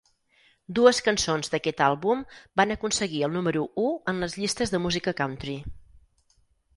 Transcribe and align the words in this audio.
Dues 0.77 0.99
cançons 1.07 1.51
d’aquest 1.55 1.83
àlbum 1.87 2.23
van 2.61 2.73
aconseguir 2.75 3.21
el 3.27 3.35
número 3.35 3.65
u 3.83 3.91
en 4.13 4.23
les 4.25 4.39
llistes 4.41 4.73
de 4.77 4.81
música 4.87 5.15
country. 5.21 5.59